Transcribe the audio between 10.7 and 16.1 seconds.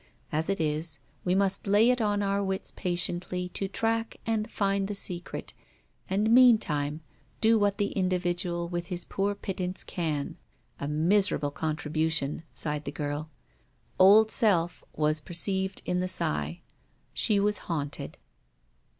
A miserable contribution! sighed the girl. Old Self was perceived in the